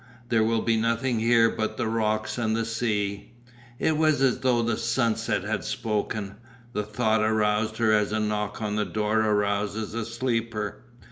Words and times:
There 0.29 0.43
will 0.43 0.63
be 0.63 0.77
nothing 0.77 1.19
here 1.19 1.47
but 1.51 1.77
the 1.77 1.85
rocks 1.87 2.39
and 2.39 2.55
the 2.55 2.65
sea." 2.65 3.33
It 3.77 3.97
was 3.97 4.19
as 4.19 4.39
though 4.39 4.63
the 4.63 4.75
sunset 4.75 5.43
had 5.43 5.63
spoken. 5.63 6.37
The 6.73 6.81
thought 6.81 7.21
aroused 7.21 7.77
her 7.77 7.91
as 7.93 8.11
a 8.11 8.19
knock 8.19 8.63
on 8.63 8.77
the 8.77 8.85
door 8.85 9.19
arouses 9.19 9.93
a 9.93 10.03
sleeper. 10.03 10.85